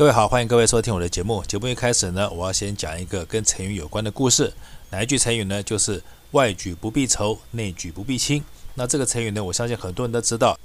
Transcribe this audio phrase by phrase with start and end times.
[0.00, 1.44] 各位好，欢迎各位收听我的节目。
[1.44, 4.50] 节目一开始呢，我要先讲一个跟成语有关的故事。
[4.88, 5.62] 哪一句成语呢？
[5.62, 8.42] 就是“外举不避仇，内举不避亲”。
[8.76, 10.58] 那这个成语呢，我相信很多人都知道。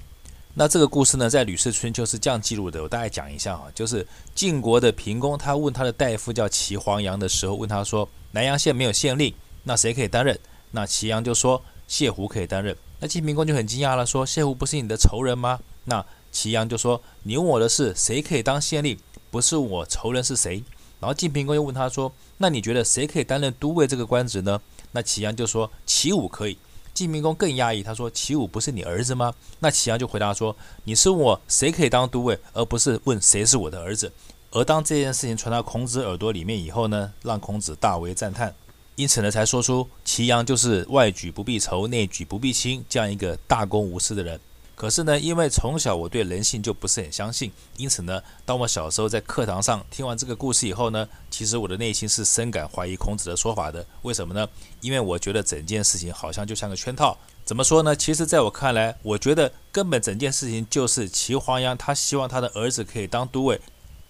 [0.53, 10.39] 那这个故事呢，在《吕氏春秋》是这样记录的，我大概讲一下啊，就是晋国的平公，他问他的大夫叫齐黄羊的时候，问他说：“南阳县没有县令，那谁可以担任？”
[10.71, 18.97] 那齐阳就说：“谢胡可以担任。”那晋平公就很惊讶了，说：“谢胡不是你的仇人吗？”那齐阳就说：“你问我的是谁可以当县令？”
[19.35, 20.63] 不是我仇人是谁？
[20.97, 24.61] 然后晋平公又问他说：“那你觉得谁可以担任都尉这个官职呢？”
[24.93, 26.57] 那齐阳就说：“齐武可以。”
[26.95, 34.09] 晋平公更讶异，他说：“齐武不是你儿子吗？”那齐阳就回答说：“你是问我谁可以当都尉，而不是问谁是我的儿子。”
[34.51, 38.55] 而当这件事情传到孔子耳朵里面以后呢，让孔子大为赞叹，
[38.95, 44.39] 因此呢，才说出齐阳就是外举不避仇，内举不避亲这样一个大公无私的人。
[44.75, 53.85] 可是呢，因为从小我对人性就不是很相信，因此呢，当我小时候在课堂上听完这个故事以后呢，其实我的内心是深感怀疑孔子的说法的。
[54.01, 54.47] 为什么呢？
[54.81, 57.17] 因为我觉得整件事情好像就像个圈套。
[57.45, 57.95] 怎么说呢？
[57.95, 63.61] 其实在我看来，我觉得根本整件事情就是齐黄羊他希望他的儿子可以当都尉，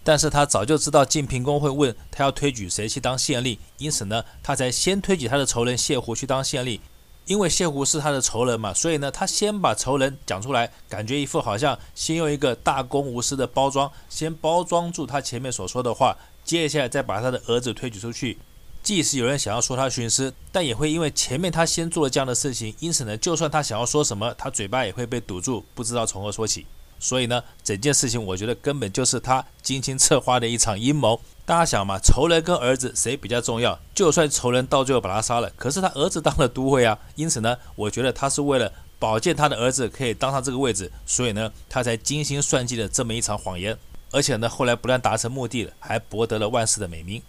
[0.03, 6.79] 但是他早就知道晋平公会问他要推举谁去当县令，因此呢，他才先推举他的仇人谢胡去当县令。
[7.25, 18.37] 因为谢胡是他的仇人嘛，所以呢，他先把仇人讲出来，感觉一副好像先用一个大公无私的包装，先包装住他前面所说的话，接下来再把他的儿子推举出去。
[18.83, 26.67] 即使有人想要说他徇私，但也会因为前面他先做了这样的事情，因此呢，就算他想要说什么，他嘴巴也会被堵住，不知道从何说起。
[27.05, 31.21] 所以呢，整件事情我觉得根本就是他精心策划的一场阴谋。
[31.45, 33.79] 大家想嘛，仇人跟儿子谁比较重要？
[33.93, 36.97] 就算仇人到最后把他杀了，可是他儿子当了都尉啊。
[37.13, 43.77] 因此呢，我觉得他是为了保荐他的儿子可以当上这个位置，所以呢，他才精心算计了这么一场谎言。
[44.11, 47.21] 而且呢，后来不但达成目的了，还博得了万世的美名。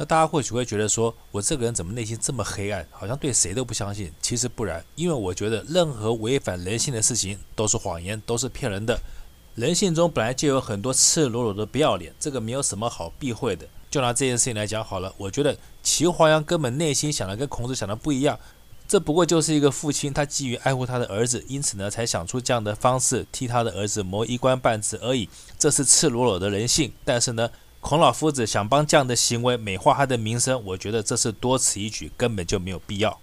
[0.00, 4.10] 那大家或许会觉得说，我这个人怎么内心这么黑暗，好像对谁都不相信？
[4.22, 8.98] 其实不然，因为我觉得任何违反人性的事情都是谎言，都是骗人的。
[9.56, 13.68] 人性中本来就有很多赤裸裸的不要脸，这个没有什么好避讳的。
[13.90, 18.40] 就拿这件事情来讲好了，我觉得齐黄羊根本内心想的跟孔子想的不一样。
[18.88, 25.28] 这不过就是一个父亲，他基于爱护他的儿子，因此呢，才想出这样的方式替他的儿子谋一官半职而已。
[25.58, 26.90] 这是赤裸裸的人性。
[27.04, 27.50] 但是呢，
[27.80, 33.18] 孔老夫子想帮这样的行为美化他的名声，我觉得这是多此一举，根本就没有必要。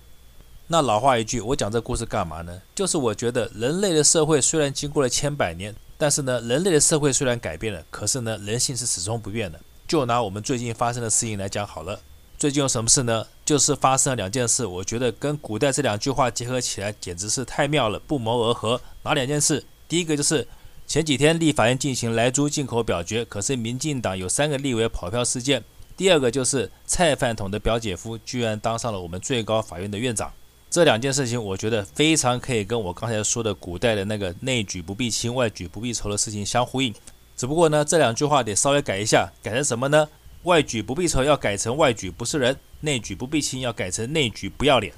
[0.67, 2.61] 那老话一句，我讲这故事干嘛呢？
[2.75, 5.75] 就是我觉得人类的社会虽然经过了千百年。
[5.99, 9.59] 但是呢，人类的社会虽然改变了，可是呢，人性是始终不变的。
[9.87, 11.99] 就拿我们最近发生的事情来讲好了，
[12.37, 13.25] 最近有什么事呢？
[13.43, 18.79] 就是发生了两件事，我觉得跟古代这两句话结合起来，简直是太妙了，不谋而合。
[19.01, 19.65] 哪两件事？
[19.87, 20.47] 第一个就是
[20.87, 25.61] 前几天立法院进行莱猪进口表决，可是民进党有三个立委跑票事件。
[25.97, 30.31] 第二个就是蔡饭桶的表姐夫居然当上了我们最高法院的院长。
[30.69, 36.93] 这两件事情，我觉得非常可以跟我刚才说的古代的那个“内举不避亲，外举不避仇”的事情相呼应。
[37.35, 40.07] 只不过呢，这两句话得稍微改一下，改成什么呢
[40.43, 44.93] ？“外举不避仇”要改成“外举不是人”，“内举不避亲”要改成“内举不要脸”。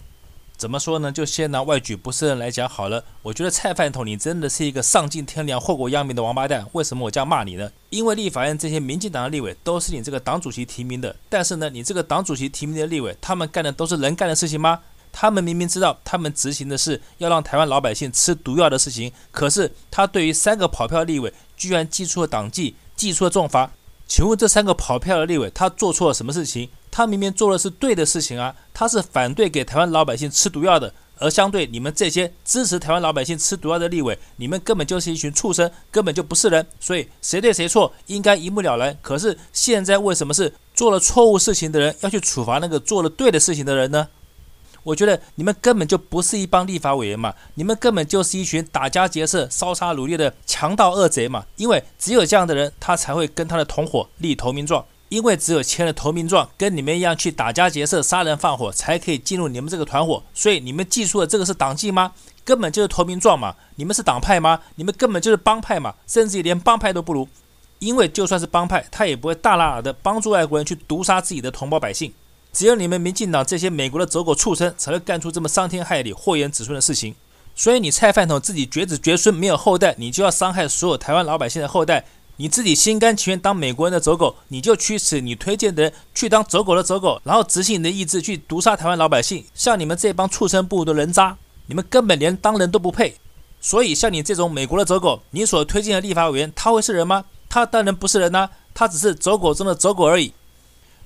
[0.59, 1.09] 怎么说呢？
[1.09, 3.05] 就先拿“外举不是人”来讲好了。
[3.21, 6.67] 我觉得蔡饭桶，你真的是一个丧尽天良、祸国殃民的王八蛋。
[6.73, 7.71] 为什么我这样骂你呢？
[7.91, 14.81] 因为立法院这些民进党的立委都是你这个党主席提名的，但是呢，你这个党主席提名的立委，他们干的都是人干的事情吗？
[15.13, 23.71] 他们明明知道，他们执行的是要让台湾老百姓吃毒药的事情，可是他对于三个跑票立委，居然记出了党纪，记出了重罚。
[24.05, 26.67] 请问这三个跑票的立委，他做错了什么事情？
[26.91, 28.55] 他明明做的是对的事情啊！
[28.73, 36.65] 他是反对给台湾老百姓吃毒药的，而相对你们这些支持台湾老百姓吃毒药的立委，你们根本就是一群畜生，根本就不是人。
[36.79, 38.97] 所以谁对谁错，应该一目了然。
[39.01, 44.07] 可是现在为什么是做了错误事情的人要去处罚那个做了对的事情的人呢？
[44.83, 51.45] 我觉得你们根本就不是一帮立法委员嘛，你们根本就是一群打家劫舍、烧杀掳掠的强盗恶贼嘛。
[51.57, 54.83] 因为只有这样的人，他才会跟他的同伙立投名状。
[55.09, 60.23] 因为只有签了投名状，跟你们一样去打家劫舍、杀人放火，才可以进入你们这个团伙。
[60.33, 62.13] 所以你们记出的这个是党纪吗？
[62.45, 63.55] 根本就是投名状嘛。
[63.75, 64.61] 你们是党派吗？
[64.75, 67.27] 你们根本就是帮派嘛，甚至于连帮派都不如。
[67.79, 72.13] 因为就算是帮派，他也不会大剌剌的帮助外国人去毒杀自己的同胞百姓。
[72.51, 77.15] 只有你们民进党这些美国的走狗畜生才会干出这么伤天害理、祸延子孙的事情。
[77.55, 82.05] 所以你蔡饭桶自己绝子绝孙没有后代，你就要伤害所有台湾老百姓的后代。
[82.41, 89.43] 你自己心甘情愿当美国人的走狗，你就驱使你推荐的人去当走狗的走狗，然后执行你的意志去毒杀台湾老百姓。
[89.53, 93.17] 像你们这帮畜生不如的人渣，你们根本连当人都不配。
[93.59, 97.25] 所以像你这种美国的走狗，你所推荐的立法委员，他会是人吗？
[97.49, 100.31] 他当然不是人呐、他只是走狗中的走狗而已。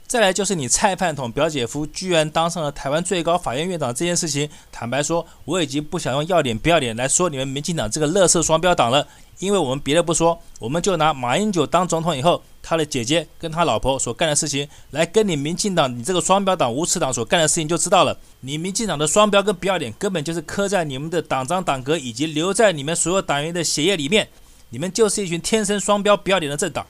[0.05, 9.07] 再来就是你蔡饭桶表姐夫居然当上了台湾最高法院院长这件事情，坦白说，我已经不想用要脸不要脸来说你们民进党这个乐色双标党了，
[9.39, 24.27] 因为我们别的不说，我们就拿马英九当总统以后，他的姐姐跟他老婆所干的事情来跟你民进党你这个双标党无耻党所干的事情就知道了，你民进党的双标跟不要脸根本就是刻在你们的党章党格以及留在你们所有党员的血液里面，
[24.69, 26.85] 你们就是一群天生双标不要脸的政党。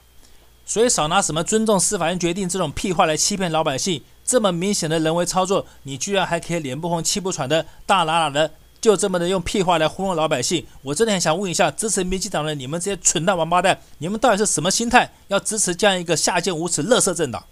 [0.66, 8.50] 所以少拿什么尊重司法院决定这种屁话来欺骗老百姓，这么明显的人为操作，你居然还可以脸不红气不喘的大喇喇的，
[8.80, 10.66] 就这么的用屁话来糊弄老百姓。
[10.82, 17.44] 我真的很想问一下，支持民进党的你们这些蠢蛋王八蛋，你们到底是什么心态，要支持这样一个下贱无耻、乐色政党？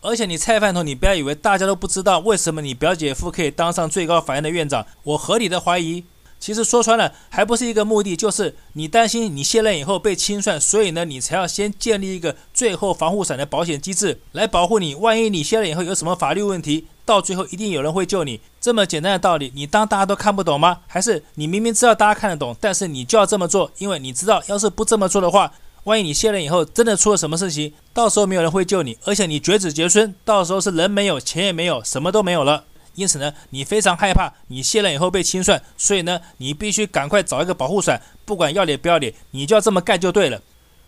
[0.00, 6.04] 而且你蔡饭桶，你不要以为大家都不知道为什么你表姐夫可以当上最高法院的院长，我合理的怀疑。
[6.44, 14.94] 其实说穿了，还不是一个目的，就是你担心你卸任以后被清算，所以呢，你才要先建立一个最后防护伞的保险机制来保护你。
[14.94, 18.42] 万一你卸任以后有什么法律问题，到最后一定有人会救你。
[18.60, 20.80] 这么简单的道理，你当大家都看不懂吗？
[20.86, 25.50] 还是你明明知道大家看得懂，但是你就要这么做，因为你知道，要是不这么做的话，
[25.84, 32.64] 万一你卸任以后真的出了什么事情，到时候没有人会救你，而且你绝子绝孙，到时候是人没有，钱也没有，什么都没有了。
[32.94, 40.40] 因此呢，你非常害怕你卸任以后被清算，所以呢，你必须赶快找一个保护伞，不管要脸不要脸，你就要这么干就对了。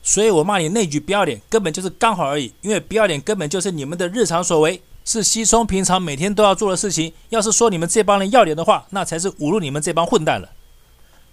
[0.02, 7.12] 所以我骂你那句不要脸，根本就是刚好而已，因为不要脸根本就是你们的日常所为，是稀松平常每天都要做的事情。
[7.30, 10.50] 要是说你们这帮人要脸的话，那才是侮辱你们这帮混蛋了。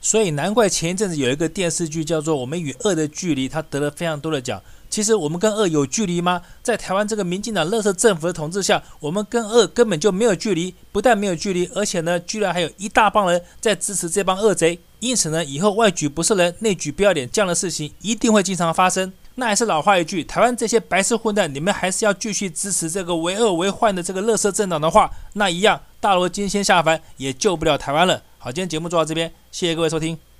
[0.02, 4.62] 所以难怪前一阵子有一个电视剧叫做《我们与恶的距离》，它得了非常多的奖。
[4.94, 6.40] 其实我们跟恶有距离吗？
[6.62, 10.76] 在台湾这个民进党乐色政府的统治下，我们跟恶根本就没有距离。
[10.92, 14.80] 不但没有距离，而且呢，居然还有一大帮人在支持这帮恶贼。
[15.00, 19.12] 因此呢，以后外举不是人，内举不要脸这样的事情一定会经常发生。
[19.34, 28.22] 那还是老话一句，台湾这些白色混蛋，你们还是要继续支持这个为恶为患的这个乐色政党的话，那一样大罗金仙下凡也救不了台湾了。
[28.38, 30.33] 好，今天节目做到这边，谢谢各位收听。